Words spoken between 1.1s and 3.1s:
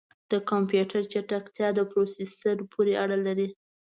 چټکتیا د پروسیسر پورې